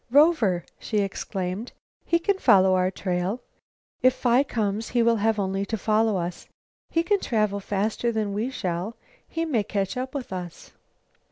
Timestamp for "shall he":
8.49-9.45